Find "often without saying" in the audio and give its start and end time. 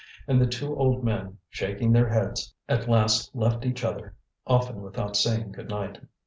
4.47-5.51